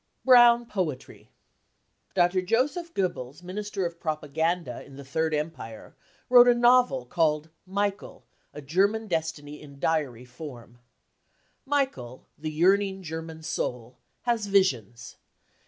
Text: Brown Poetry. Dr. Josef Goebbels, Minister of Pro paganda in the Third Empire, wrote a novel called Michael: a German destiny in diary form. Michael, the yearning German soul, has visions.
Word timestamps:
Brown 0.25 0.65
Poetry. 0.65 1.29
Dr. 2.15 2.41
Josef 2.41 2.91
Goebbels, 2.91 3.43
Minister 3.43 3.85
of 3.85 3.99
Pro 3.99 4.15
paganda 4.15 4.83
in 4.83 4.95
the 4.95 5.05
Third 5.05 5.31
Empire, 5.31 5.95
wrote 6.27 6.47
a 6.47 6.55
novel 6.55 7.05
called 7.05 7.51
Michael: 7.67 8.25
a 8.51 8.63
German 8.63 9.07
destiny 9.07 9.61
in 9.61 9.79
diary 9.79 10.25
form. 10.25 10.79
Michael, 11.67 12.25
the 12.35 12.49
yearning 12.49 13.03
German 13.03 13.43
soul, 13.43 13.99
has 14.21 14.47
visions. 14.47 15.17